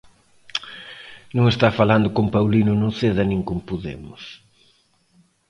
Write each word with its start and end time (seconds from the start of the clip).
Non 1.35 1.45
está 1.53 1.67
falando 1.79 2.07
con 2.15 2.25
Paulino 2.35 2.73
Noceda 2.83 3.23
nin 3.29 3.41
con 3.47 3.57
Podemos. 3.69 4.23